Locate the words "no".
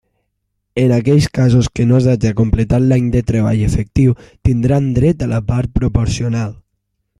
1.89-1.99